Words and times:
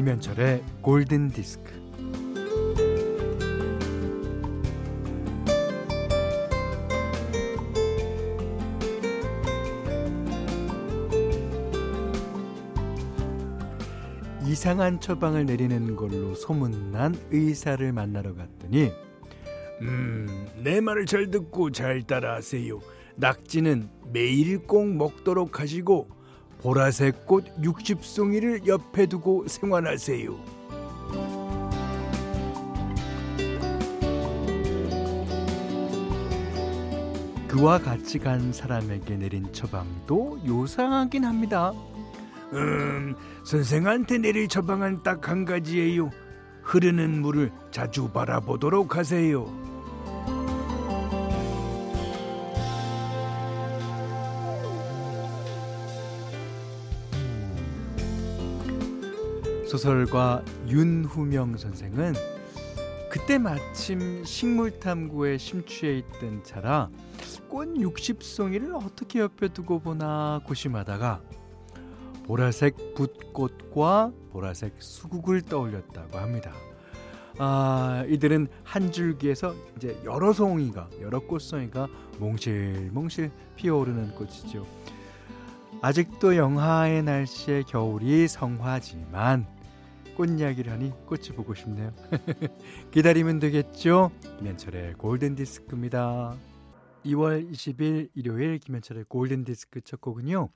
김현철의 0.00 0.64
골든 0.80 1.28
디스크. 1.28 1.70
이상한 14.46 15.00
처방을 15.00 15.44
내리는 15.44 15.94
걸로 15.94 16.34
소문난 16.34 17.14
의사를 17.30 17.92
만나러 17.92 18.34
갔더니 18.34 18.90
음, 19.82 20.46
내 20.64 20.80
말을 20.80 21.04
잘 21.04 21.30
듣고 21.30 21.72
잘 21.72 22.02
따라하세요. 22.04 22.80
낙지는 23.16 23.90
매일 24.14 24.60
꼭 24.60 24.86
먹도록 24.86 25.60
하시고 25.60 26.08
보라색 26.62 27.26
꽃 27.26 27.44
60송이를 27.56 28.66
옆에 28.66 29.06
두고 29.06 29.46
생활하세요. 29.48 30.60
그와 37.48 37.78
같이 37.78 38.18
간 38.18 38.52
사람에게 38.52 39.16
내린 39.16 39.52
처방도 39.52 40.40
요상하긴 40.46 41.24
합니다. 41.24 41.72
음, 42.52 43.14
선생한테 43.44 44.18
내릴 44.18 44.46
처방은 44.48 45.02
딱 45.02 45.28
한 45.28 45.44
가지예요. 45.44 46.10
흐르는 46.62 47.22
물을 47.22 47.50
자주 47.70 48.08
바라보도록 48.10 48.96
하세요. 48.96 49.69
소설가 59.70 60.44
윤후명 60.66 61.56
선생은 61.56 62.14
그때 63.08 63.38
마침 63.38 64.24
식물 64.24 64.80
탐구에 64.80 65.38
심취해 65.38 65.98
있던 65.98 66.42
차라 66.42 66.90
꽃 67.48 67.68
60송이를 67.74 68.74
어떻게 68.74 69.20
옆에 69.20 69.46
두고 69.46 69.78
보나 69.78 70.40
고심하다가 70.44 71.22
보라색 72.24 72.94
붓꽃과 72.96 74.10
보라색 74.32 74.74
수국을 74.80 75.42
떠올렸다고 75.42 76.18
합니다. 76.18 76.52
아, 77.38 78.04
이들은 78.08 78.48
한 78.64 78.90
줄기에서 78.90 79.54
이제 79.76 79.96
여러 80.04 80.32
송이가, 80.32 80.90
여러 81.00 81.20
꽃송이가 81.20 81.86
몽실몽실 82.18 83.30
피어오르는 83.54 84.16
꽃이죠. 84.16 84.66
아직도 85.80 86.36
영하의 86.36 87.04
날씨에 87.04 87.62
겨울이 87.62 88.26
성화지만 88.26 89.59
꽃 90.14 90.26
이야기를 90.26 90.72
하니 90.72 90.92
꽃이 91.06 91.28
보고 91.36 91.54
싶네요. 91.54 91.94
기다리면 92.92 93.38
되겠죠? 93.38 94.10
김현철의 94.38 94.94
골든 94.94 95.34
디스크입니다. 95.36 96.36
2월 97.04 97.50
20일 97.50 98.10
일요일 98.14 98.58
김현철의 98.58 99.04
골든 99.08 99.44
디스크 99.44 99.80
첫 99.80 100.00
곡은요. 100.00 100.50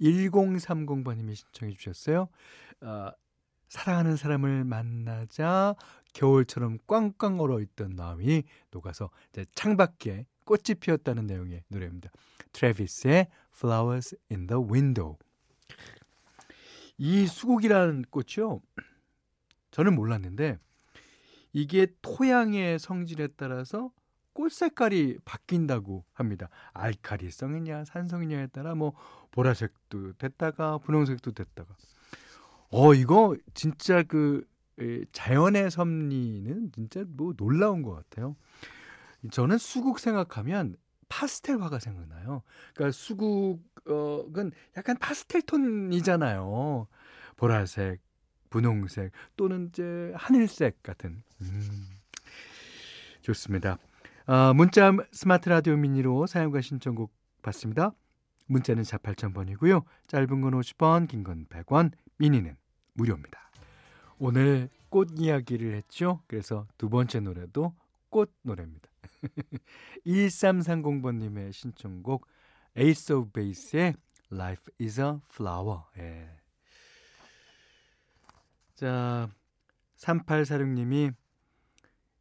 1030번님이 0.00 1.34
신청해 1.34 1.74
주셨어요. 1.74 2.28
어, 2.80 3.10
사랑하는 3.68 4.16
사람을 4.16 4.64
만나자 4.64 5.74
겨울처럼 6.12 6.78
꽝꽝 6.86 7.40
얼어있던 7.40 7.96
마음이 7.96 8.42
녹아서 8.70 9.10
이제 9.30 9.46
창밖에 9.54 10.26
꽃이 10.44 10.74
피었다는 10.80 11.26
내용의 11.26 11.64
노래입니다. 11.68 12.10
트래비스의 12.52 13.28
Flowers 13.56 14.16
in 14.30 14.46
the 14.46 14.62
Window. 14.62 15.16
이 16.98 17.26
수국이라는 17.26 18.04
꽃이요. 18.10 18.60
저는 19.72 19.96
몰랐는데 19.96 20.58
이게 21.52 21.88
토양의 22.00 22.78
성질에 22.78 23.28
따라서 23.36 23.90
꽃 24.32 24.52
색깔이 24.52 25.18
바뀐다고 25.24 26.04
합니다. 26.12 26.48
알카리성이냐 26.72 27.84
산성이냐에 27.84 28.46
따라 28.46 28.74
뭐 28.74 28.94
보라색도 29.32 30.14
됐다가 30.14 30.78
분홍색도 30.78 31.32
됐다가 31.32 31.74
어 32.70 32.94
이거 32.94 33.36
진짜 33.52 34.02
그 34.02 34.46
자연의 35.12 35.70
섭리는 35.70 36.72
진짜 36.72 37.04
뭐 37.06 37.34
놀라운 37.36 37.82
것 37.82 37.92
같아요. 37.92 38.36
저는 39.30 39.58
수국 39.58 39.98
생각하면 39.98 40.76
파스텔 41.08 41.60
화가 41.60 41.78
생각나요. 41.78 42.42
그러니까 42.74 42.92
수국은 42.92 44.52
약간 44.76 44.96
파스텔 44.98 45.42
톤이잖아요. 45.42 46.88
보라색, 47.36 48.00
분홍색 48.52 49.10
또는 49.36 49.68
이제 49.68 50.12
하늘색 50.14 50.82
같은. 50.82 51.22
음, 51.40 51.88
좋습니다. 53.22 53.78
아, 54.26 54.52
문자 54.54 54.92
스마트 55.10 55.48
라디오 55.48 55.76
미니로 55.76 56.26
사용과 56.26 56.60
신청곡 56.60 57.12
받습니다. 57.42 57.92
문자는 58.46 58.84
4 58.84 58.98
8000번이고요. 58.98 59.84
짧은 60.06 60.40
건 60.42 60.52
50원, 60.60 61.08
긴 61.08 61.24
건 61.24 61.46
100원, 61.46 61.90
미니는 62.18 62.56
무료입니다. 62.94 63.50
오늘 64.18 64.68
꽃 64.90 65.08
이야기를 65.16 65.74
했죠. 65.74 66.20
그래서 66.26 66.66
두 66.78 66.88
번째 66.90 67.20
노래도 67.20 67.74
꽃 68.10 68.30
노래입니다. 68.42 68.88
1330번님의 70.06 71.52
신청곡 71.52 72.26
Ace 72.78 73.14
of 73.16 73.30
Base의 73.32 73.94
Life 74.30 74.64
is 74.80 75.00
a 75.00 75.14
Flower. 75.32 75.80
예. 75.98 76.28
자, 78.82 79.28
3846님이 79.96 81.14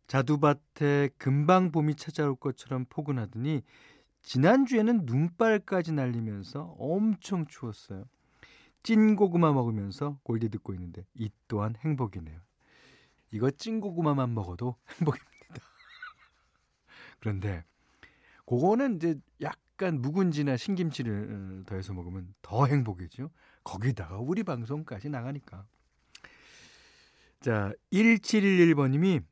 자두밭에 0.05 1.09
금방 1.17 1.71
봄이 1.71 1.95
찾아올 1.95 2.35
것처럼 2.35 2.85
포근하더니 2.87 3.63
지난주에는 4.21 5.05
눈발까지 5.05 5.91
날리면서 5.93 6.75
엄청 6.77 7.47
추웠어요. 7.47 8.05
찐 8.83 9.15
고구마 9.15 9.53
먹으면서 9.53 10.19
골디 10.21 10.49
듣고 10.49 10.75
있는데 10.75 11.03
이 11.15 11.31
또한 11.47 11.73
행복이네요. 11.79 12.39
이거 13.31 13.49
찐 13.49 13.79
고구마만 13.79 14.35
먹어도 14.35 14.75
행복입니다. 14.99 15.31
그런데 17.19 17.65
그거는 18.45 18.97
이제 18.97 19.19
약간 19.41 19.99
묵은지나 19.99 20.57
신김치를 20.57 21.63
어, 21.63 21.63
더해서 21.65 21.93
먹으면 21.93 22.35
더 22.43 22.67
행복이죠. 22.67 23.31
거기다가 23.63 24.19
우리 24.19 24.43
방송까지 24.43 25.09
나가니까. 25.09 25.65
자, 27.41 27.73
1711번님이 27.91 29.23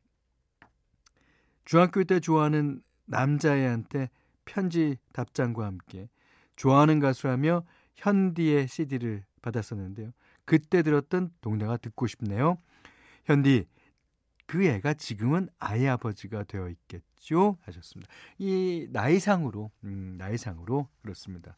중학교 1.64 2.04
때 2.04 2.20
좋아하는 2.20 2.82
남자애한테 3.06 4.10
편지 4.46 4.98
답장과 5.14 5.66
함께 5.66 6.10
좋아하는 6.56 7.00
가수라며 7.00 7.64
현디의 7.96 8.68
CD를 8.68 9.24
받았었는데요. 9.44 10.12
그때 10.46 10.82
들었던 10.82 11.32
동네가 11.42 11.78
듣고 11.78 12.08
싶네요. 12.08 12.58
현디, 13.26 13.68
그 14.48 14.66
애가 14.66 14.96
지금은 14.96 15.48
아이 15.60 15.88
아버지가 15.88 16.44
되어 16.46 16.70
있겠죠? 16.70 17.58
하셨습니다. 17.62 18.12
이 18.40 18.88
나이상으로, 18.90 19.70
음, 19.84 20.16
나이상으로 20.18 20.90
그렇습니다. 21.04 21.56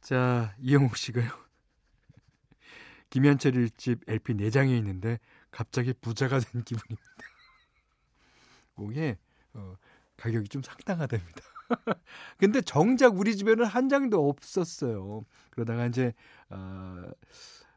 자, 0.00 0.54
이영옥 0.58 0.96
씨가요. 0.96 1.28
김현철 3.10 3.54
일집 3.54 4.08
LP 4.08 4.32
4장에 4.34 4.74
있는데 4.78 5.18
갑자기 5.52 5.94
부자가 5.94 6.40
된 6.40 6.64
기분입니다. 6.64 7.02
그게 8.76 9.18
어, 9.54 9.76
가격이 10.16 10.48
좀 10.48 10.62
상당하답니다. 10.62 11.42
근데 12.38 12.60
정작 12.62 13.16
우리 13.18 13.36
집에는 13.36 13.64
한 13.64 13.88
장도 13.88 14.28
없었어요. 14.28 15.24
그러다가 15.50 15.86
이제 15.86 16.12
어, 16.50 17.02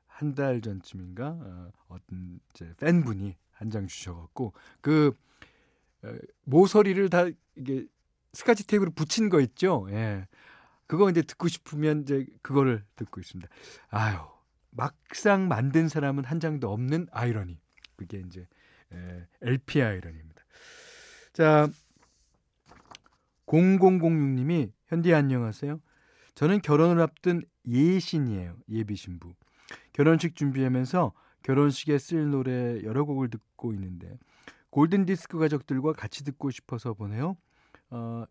한달 0.07 0.61
전쯤인가 0.61 1.27
어, 1.27 1.71
어떤 1.89 2.39
이제 2.51 2.73
팬분이 2.79 3.35
한 3.51 3.69
장 3.71 3.87
주셔갖고 3.87 4.53
그 4.81 5.17
어, 6.03 6.13
모서리를 6.45 7.09
다 7.09 7.25
이게 7.55 7.87
스카치 8.33 8.67
테이프로 8.67 8.91
붙인 8.91 9.29
거 9.29 9.39
있죠. 9.41 9.87
예. 9.91 10.27
그거 10.87 11.09
이제 11.09 11.21
듣고 11.23 11.47
싶으면 11.47 12.03
이제 12.03 12.27
그거를 12.43 12.85
듣고 12.95 13.21
있습니다. 13.21 13.49
아유 13.89 14.17
막상 14.71 15.47
만든 15.47 15.89
사람은 15.89 16.25
한 16.25 16.39
장도 16.39 16.71
없는 16.71 17.07
아이러니. 17.11 17.59
그게 17.95 18.21
이제 18.25 18.47
에, 18.91 19.27
LP 19.41 19.81
아이러니입니다. 19.81 20.43
자, 21.33 21.67
0006님이 23.45 24.71
현디 24.87 25.13
안녕하세요. 25.13 25.79
저는 26.35 26.61
결혼을 26.61 27.01
앞둔 27.01 27.43
예신이에요. 27.67 28.57
예비 28.69 28.95
신부. 28.95 29.33
결혼식 29.93 30.35
준비하면서 30.35 31.13
결혼식에 31.43 31.97
쓸 31.97 32.29
노래 32.31 32.83
여러 32.83 33.05
곡을 33.05 33.29
듣고 33.29 33.73
있는데 33.73 34.17
골든 34.71 35.05
디스크 35.05 35.37
가족들과 35.37 35.93
같이 35.93 36.23
듣고 36.23 36.51
싶어서 36.51 36.93
보내요. 36.93 37.37
어, 37.89 38.25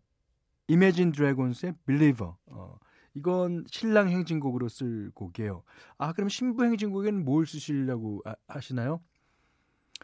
Imagine 0.69 1.11
Dragons의 1.11 1.73
Believer. 1.85 2.33
어, 2.47 2.77
이건 3.15 3.63
신랑 3.67 4.09
행진곡으로 4.09 4.67
쓸 4.69 5.09
곡이에요. 5.11 5.63
아, 5.97 6.13
그럼 6.13 6.29
신부 6.29 6.65
행진곡에는 6.65 7.23
뭘 7.23 7.47
쓰시려고 7.47 8.21
아, 8.25 8.35
하시나요? 8.47 9.01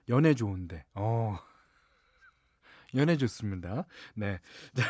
연애 0.10 0.34
좋은데. 0.34 0.86
어. 0.94 1.38
연애 2.96 3.18
좋습니다. 3.18 3.86
네. 4.16 4.40
자, 4.76 4.84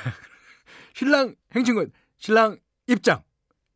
신랑 0.94 1.36
행진곡, 1.54 1.92
신랑 2.18 2.60
입장. 2.88 3.24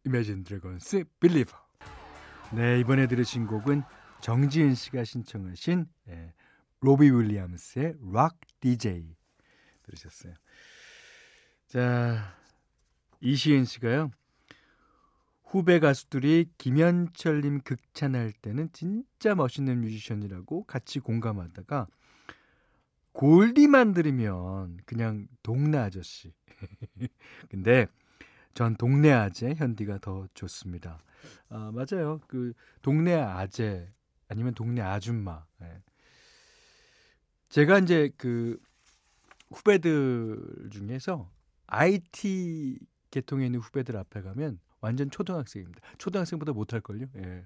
이매진 0.06 0.44
드래곤스 0.44 1.04
Believer. 1.20 1.66
네, 2.54 2.80
이번에 2.80 3.08
들으신 3.08 3.48
곡은 3.48 3.84
정지은 4.22 4.76
씨가 4.76 5.04
신청하신 5.04 5.88
예, 6.10 6.34
로비 6.82 7.10
윌리엄스의 7.10 7.96
Rock 8.14 8.38
DJ 8.60 9.16
들으셨어요. 9.84 10.34
자, 11.68 12.36
이시은 13.22 13.66
씨가요. 13.66 14.12
후배 15.46 15.80
가수들이 15.80 16.50
김현철님 16.58 17.62
극찬할 17.62 18.34
때는 18.34 18.70
진짜 18.74 19.36
멋있는 19.36 19.82
뮤지션이라고 19.82 20.64
같이 20.64 21.00
공감하다가 21.00 21.88
골디만 23.14 23.94
들으면 23.94 24.78
그냥 24.86 25.28
동네 25.44 25.78
아저씨. 25.78 26.34
근데 27.50 27.88
전 28.54 28.76
동네 28.76 29.12
아재 29.12 29.54
현디가 29.56 30.00
더 30.00 30.28
좋습니다. 30.34 31.00
아, 31.50 31.72
맞아요. 31.74 32.20
그 32.28 32.54
동네 32.82 33.14
아재 33.16 33.88
아니면 34.28 34.54
동네 34.54 34.82
아줌마. 34.82 35.46
예. 35.62 35.82
제가 37.50 37.80
이제 37.80 38.10
그 38.18 38.60
후배들 39.52 40.70
중에서 40.72 41.32
IT 41.68 42.80
계통에 43.12 43.46
있는 43.46 43.60
후배들 43.60 43.96
앞에 43.96 44.22
가면 44.22 44.60
완전 44.86 45.10
초등학생입니다. 45.10 45.82
초등학생보다 45.98 46.54
못할걸요? 46.54 47.08
예. 47.18 47.46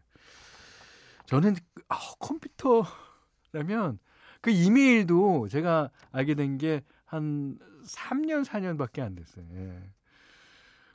저는 1.25 1.55
아, 1.87 1.97
컴퓨터라면 2.19 3.99
그 4.41 4.51
이메일도 4.51 5.47
제가 5.49 5.89
알게 6.11 6.35
된 6.35 6.57
게 6.57 6.81
한 7.09 7.57
3년, 7.85 8.45
4년밖에 8.45 8.99
안 9.01 9.15
됐어요. 9.15 9.43
예. 9.53 9.81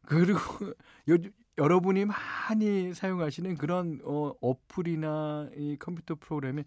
그리고 0.06 0.38
요, 1.10 1.16
여러분이 1.58 2.04
많이 2.04 2.94
사용하시는 2.94 3.56
그런 3.56 4.00
어, 4.04 4.32
어플이나 4.40 5.50
이 5.56 5.76
컴퓨터 5.78 6.14
프로그램이 6.14 6.62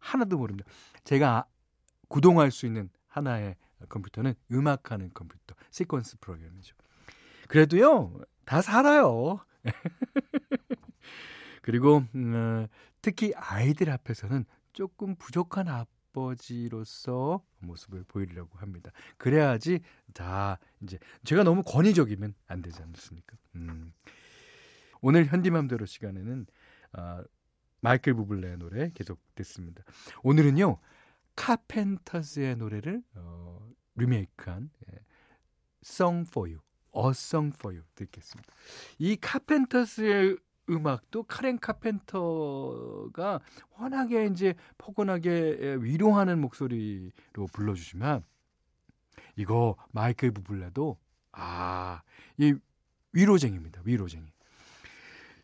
하나도 0.00 0.36
모릅니다. 0.36 0.70
제가 1.04 1.46
구동할 2.08 2.50
수 2.50 2.66
있는 2.66 2.90
하나의 3.08 3.56
컴퓨터는 3.88 4.34
음악하는 4.52 5.12
컴퓨터, 5.14 5.54
시퀀스 5.70 6.20
프로그램이죠. 6.20 6.76
그래도요, 7.48 8.20
다 8.50 8.62
살아요. 8.62 9.38
그리고 11.62 12.02
음, 12.16 12.34
어, 12.34 12.66
특히 13.00 13.32
아이들 13.36 13.90
앞에서는 13.90 14.44
조금 14.72 15.14
부족한 15.14 15.68
아버지로서 15.68 17.44
모습을 17.60 18.02
보이려고 18.08 18.58
합니다. 18.58 18.90
그래야지 19.18 19.78
다 20.14 20.58
이제 20.82 20.98
제가 21.22 21.44
너무 21.44 21.62
권위적이면 21.62 22.34
안 22.48 22.60
되지 22.60 22.82
않습니까? 22.82 23.36
음. 23.54 23.92
오늘 25.00 25.26
현디맘대로 25.26 25.86
시간에는 25.86 26.46
어, 26.94 27.22
마이클 27.80 28.14
부블레의 28.14 28.58
노래 28.58 28.90
계속 28.94 29.20
듣습니다. 29.36 29.84
오늘은요 30.24 30.80
카펜터스의 31.36 32.56
노래를 32.56 33.00
어, 33.14 33.70
리메이크한 33.94 34.70
예, 34.88 34.98
Song 35.84 36.28
for 36.28 36.50
You, 36.50 36.60
A 36.96 37.10
Song 37.10 37.54
for 37.54 37.74
You 37.74 37.84
듣겠습니다. 37.94 38.52
이 38.98 39.16
카펜터스의 39.16 40.36
음악도 40.70 41.24
카렌 41.24 41.58
카펜터가 41.58 43.40
워낙에 43.76 44.26
이제 44.26 44.54
포근하게 44.78 45.78
위로하는 45.80 46.40
목소리로 46.40 47.46
불러주시면 47.52 48.22
이거 49.36 49.76
마이클 49.90 50.30
부블레도 50.30 50.98
아, 51.32 52.02
이 52.38 52.54
위로쟁입니다. 53.12 53.82
위로쟁이. 53.84 54.26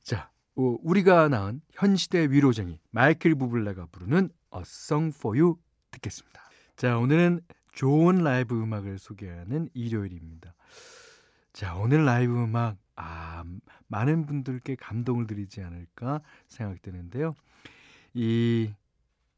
자, 0.03 0.31
어, 0.57 0.77
우리가 0.83 1.29
낳은 1.29 1.61
현 1.73 1.97
시대 1.97 2.31
위로쟁이 2.31 2.79
마이클 2.91 3.35
부블레가 3.35 3.87
부르는 3.87 4.31
A 4.55 4.61
Song 4.63 5.17
for 5.17 5.39
You 5.39 5.57
듣겠습니다. 5.91 6.41
자, 6.77 6.99
오늘은 6.99 7.41
좋은 7.73 8.23
라이브 8.23 8.61
음악을 8.61 8.99
소개하는 8.99 9.69
일요일입니다. 9.75 10.55
자, 11.57 11.75
오늘 11.75 12.05
라이브 12.05 12.35
음악, 12.35 12.77
아, 12.97 13.43
많은 13.87 14.27
분들께 14.27 14.75
감동을 14.75 15.27
드리지 15.27 15.63
않을까 15.63 16.21
생각되는데요. 16.49 17.35
이 18.13 18.75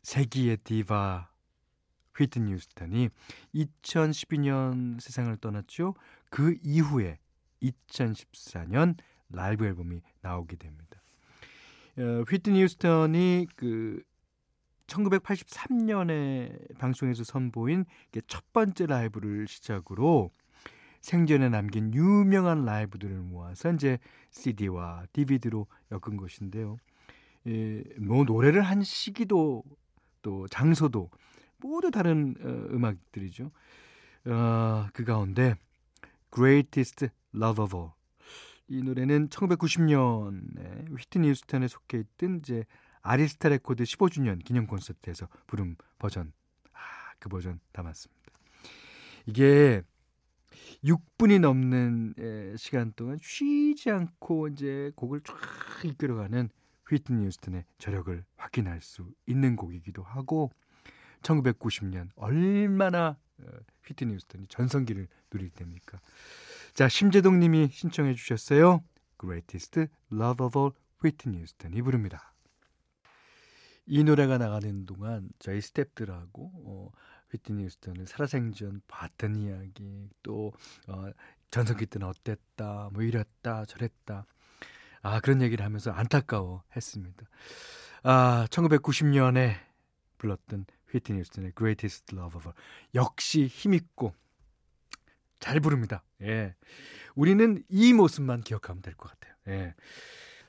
세기의 0.02 0.56
디바 0.64 1.30
휘트니 2.16 2.54
휴스턴이 2.54 3.10
2012년 3.54 4.98
세상을 4.98 5.36
떠났죠. 5.36 5.94
그 6.28 6.56
이후에 6.64 7.20
2014년 7.62 8.96
라이브 9.28 9.64
앨범이 9.64 10.00
나오게 10.20 10.56
됩니다. 10.56 11.00
어, 11.98 12.24
휘트니 12.28 12.60
휴스턴이 12.64 13.46
그 13.54 14.02
1983년에 14.88 16.78
방송에서 16.78 17.22
선보인 17.22 17.84
첫 18.26 18.52
번째 18.52 18.86
라이브를 18.86 19.46
시작으로 19.46 20.32
생전에 21.00 21.48
남긴 21.48 21.92
유명한 21.94 22.64
라이브들을 22.64 23.16
모아서 23.16 23.72
이제 23.72 23.98
CD와 24.30 25.06
DVD로 25.12 25.66
엮은 25.92 26.16
것인데요. 26.16 26.76
예, 27.46 27.82
뭐 27.98 28.24
노래를 28.24 28.62
한 28.62 28.82
시기도 28.82 29.62
또 30.22 30.46
장소도 30.48 31.10
모두 31.58 31.90
다른 31.90 32.34
어, 32.40 32.74
음악들이죠. 32.74 33.50
어, 34.26 34.86
그 34.92 35.04
가운데 35.04 35.54
Greatest 36.34 37.08
Love 37.34 37.64
of 37.64 37.76
All 37.76 37.90
이 38.68 38.82
노래는 38.82 39.28
1990년에 39.28 40.98
휘트니 40.98 41.30
휴스턴에 41.30 41.68
속해 41.68 41.98
있던 41.98 42.38
이제 42.38 42.64
아리스타 43.00 43.48
레코드 43.48 43.84
15주년 43.84 44.44
기념 44.44 44.66
콘서트에서 44.66 45.28
부른 45.46 45.76
버전. 45.98 46.32
아, 46.72 46.78
그 47.18 47.30
버전 47.30 47.60
담았습니다. 47.72 48.32
이게 49.26 49.82
6분이 50.84 51.40
넘는 51.40 52.56
시간 52.56 52.92
동안 52.96 53.18
쉬지 53.22 53.90
않고 53.90 54.48
이제 54.48 54.92
곡을 54.96 55.20
쫙 55.22 55.34
이끌어가는 55.84 56.50
휘트니 56.88 57.26
휴스턴의 57.26 57.64
저력을 57.78 58.24
확인할 58.36 58.80
수 58.80 59.12
있는 59.26 59.56
곡이기도 59.56 60.02
하고 60.02 60.50
1990년 61.22 62.08
얼마나 62.16 63.16
어, 63.40 63.46
휘트니 63.86 64.14
휴스턴이 64.14 64.46
전성기를 64.48 65.06
누릴 65.30 65.50
때입니까? 65.50 66.00
자, 66.74 66.88
심재동 66.88 67.38
님이 67.38 67.68
신청해 67.70 68.14
주셨어요. 68.14 68.82
Greatest 69.20 69.86
Love 70.12 70.46
of 70.46 70.58
All 70.58 70.72
휘트니 71.02 71.40
휴스턴이 71.42 71.82
부릅니다. 71.82 72.34
이 73.86 74.04
노래가 74.04 74.38
나가는 74.38 74.86
동안 74.86 75.30
저희 75.38 75.60
스탭들하고 75.60 76.36
어, 76.36 76.90
휘트니 77.32 77.64
휴스턴을 77.64 78.06
살아생전 78.06 78.82
봤던 78.88 79.36
이야기 79.36 80.08
또 80.22 80.52
어, 80.86 81.10
전성기 81.50 81.86
때는 81.86 82.06
어땠다 82.06 82.90
뭐 82.92 83.02
이랬다 83.02 83.64
저랬다 83.66 84.26
아 85.02 85.20
그런 85.20 85.42
얘기를 85.42 85.64
하면서 85.64 85.90
안타까워 85.92 86.62
했습니다. 86.74 87.26
아 88.02 88.46
1990년에 88.50 89.56
불렀던 90.18 90.66
휘트니 90.90 91.20
휴스턴의 91.20 91.52
Greatest 91.56 92.14
Love 92.14 92.38
of 92.38 92.48
All 92.48 92.56
역시 92.94 93.46
힘 93.46 93.74
있고 93.74 94.14
잘 95.40 95.60
부릅니다. 95.60 96.02
예. 96.22 96.54
우리는 97.14 97.62
이 97.68 97.92
모습만 97.92 98.42
기억하면 98.42 98.82
될 98.82 98.94
것 98.94 99.10
같아요. 99.10 99.34
예. 99.48 99.74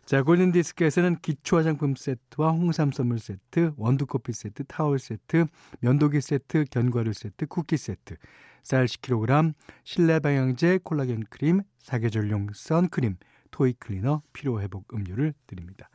자, 0.09 0.23
골든 0.23 0.51
디스크에서는 0.53 1.17
기초 1.21 1.57
화장품 1.57 1.93
세트와 1.93 2.49
홍삼 2.49 2.91
선물 2.91 3.19
세트, 3.19 3.73
원두 3.77 4.07
커피 4.07 4.33
세트, 4.33 4.63
타월 4.63 4.97
세트, 4.97 5.45
면도기 5.81 6.19
세트, 6.19 6.65
견과류 6.71 7.13
세트, 7.13 7.45
쿠키 7.45 7.77
세트, 7.77 8.15
쌀 8.63 8.85
10kg, 8.85 9.53
실내 9.83 10.17
방향제, 10.17 10.79
콜라겐 10.83 11.25
크림, 11.29 11.61
사계절용 11.77 12.47
선크림, 12.55 13.17
토이 13.51 13.73
클리너, 13.73 14.21
피로 14.33 14.59
회복 14.59 14.91
음료를 14.95 15.35
드립니다. 15.45 15.91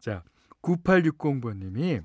자, 0.00 0.22
9860번 0.60 1.56
님이 1.56 2.00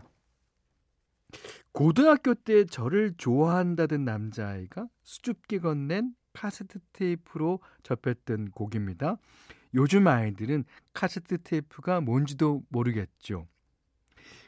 고등학교 1.74 2.34
때 2.36 2.64
저를 2.64 3.16
좋아한다던 3.18 4.06
남자아이가 4.06 4.88
수줍게 5.04 5.60
건넨 5.60 6.16
카세트 6.32 6.80
테이프로 6.94 7.60
접했던 7.84 8.52
곡입니다. 8.52 9.18
요즘 9.74 10.08
아이들은 10.08 10.66
카세트 10.94 11.42
테이프가 11.44 12.02
뭔지도 12.02 12.64
모르겠죠. 12.70 13.48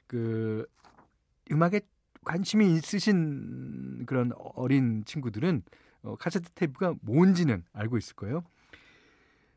그 0.08 0.65
음악에 1.51 1.82
관심이 2.24 2.74
있으신 2.75 4.06
그런 4.06 4.32
어린 4.56 5.03
친구들은 5.06 5.63
어, 6.03 6.15
카세트 6.15 6.50
테이프가 6.51 6.96
뭔지는 7.01 7.63
알고 7.74 7.98
있을 7.98 8.15
거예요. 8.15 8.44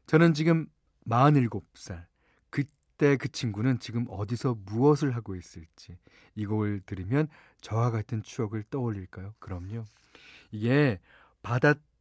저는 0.06 0.34
지금 0.34 0.66
47살. 1.08 2.04
그때 2.50 3.16
그 3.16 3.28
친구는 3.28 3.78
지금 3.78 4.06
어디서 4.08 4.56
무엇을 4.64 5.14
하고 5.14 5.34
있을지 5.36 5.98
이 6.34 6.46
곡을 6.46 6.80
들으면 6.86 7.28
저와 7.60 7.90
같은 7.90 8.22
추억을 8.22 8.62
떠올릴까요? 8.70 9.34
그럼요. 9.38 9.84
이게 10.50 11.00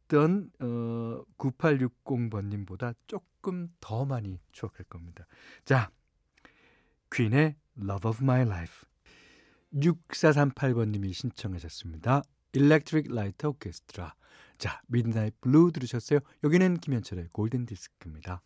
받았던 0.06 0.50
어, 0.60 1.24
9860번님보다 1.38 2.94
조금 3.06 3.68
더 3.80 4.04
많이 4.04 4.40
추억할 4.52 4.84
겁니다. 4.88 5.26
자, 5.64 5.90
퀸의 7.12 7.56
Love 7.78 8.08
of 8.08 8.22
My 8.22 8.42
Life. 8.42 8.86
6438번님이 9.74 11.12
신청하셨습니다. 11.12 12.22
Electric 12.54 13.10
Light 13.10 13.46
Orchestra. 13.46 14.12
자, 14.58 14.80
Midnight 14.90 15.36
Blue 15.42 15.70
들으셨어요? 15.70 16.20
여기는 16.42 16.78
김현철의 16.78 17.28
골든 17.32 17.66
디스크입니다. 17.66 18.40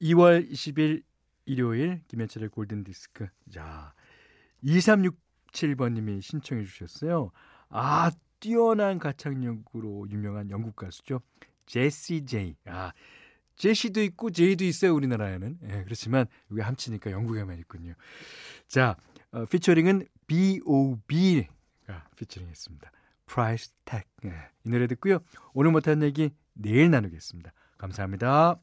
2월 0.00 0.48
20일 0.48 1.02
일요일 1.46 2.02
김현철의 2.08 2.50
골든 2.50 2.84
디스크. 2.84 3.26
자, 3.50 3.94
2367번님이 4.62 6.22
신청해 6.22 6.64
주셨어요. 6.64 7.32
아, 7.68 8.12
뛰어난 8.44 8.98
가창력으로 8.98 10.06
유명한 10.10 10.50
영국 10.50 10.76
가수죠. 10.76 11.22
제시 11.64 12.26
제이. 12.26 12.54
아, 12.66 12.92
제시도 13.56 14.02
있고 14.02 14.30
제이도 14.30 14.64
있어요 14.66 14.94
우리나라에는. 14.94 15.58
예, 15.62 15.82
그렇지만 15.84 16.26
여기 16.50 16.60
함치니까 16.60 17.10
영국에만 17.10 17.58
있군요. 17.60 17.94
자, 18.68 18.96
어, 19.32 19.46
피처링은 19.46 20.06
B.O.B가 20.26 22.08
피처링했습니다. 22.18 22.92
Price 23.24 23.72
Tag. 23.86 24.06
예, 24.26 24.34
이 24.66 24.68
노래 24.68 24.86
듣고요. 24.88 25.20
오늘 25.54 25.70
못한 25.70 26.02
얘기 26.02 26.30
내일 26.52 26.90
나누겠습니다. 26.90 27.50
감사합니다. 27.78 28.60